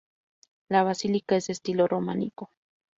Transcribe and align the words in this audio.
La 0.67 0.81
basílica 0.81 1.35
es 1.35 1.45
de 1.45 1.53
estilo 1.53 1.87
románico. 1.87 2.49